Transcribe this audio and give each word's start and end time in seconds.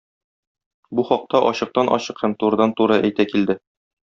Бу 0.99 1.05
хакта 1.09 1.41
ачыктан-ачык 1.49 2.25
һәм 2.25 2.35
турыдан-туры 2.41 2.99
әйтә 3.05 3.29
килде. 3.35 3.59